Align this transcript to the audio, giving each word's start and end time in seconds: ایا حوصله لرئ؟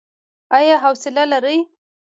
ایا 0.57 0.75
حوصله 0.83 1.23
لرئ؟ 1.31 1.57